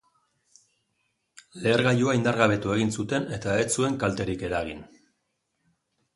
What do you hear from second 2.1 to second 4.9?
indargabetu egin zuten eta ez zuen kalterik eragin.